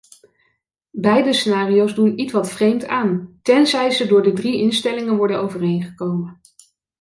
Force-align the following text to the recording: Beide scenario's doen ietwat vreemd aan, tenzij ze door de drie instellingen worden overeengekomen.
Beide 0.97 1.33
scenario's 1.33 1.93
doen 1.95 2.17
ietwat 2.19 2.49
vreemd 2.49 2.87
aan, 2.87 3.39
tenzij 3.41 3.91
ze 3.91 4.05
door 4.05 4.23
de 4.23 4.33
drie 4.33 4.59
instellingen 4.61 5.17
worden 5.17 5.39
overeengekomen. 5.39 6.41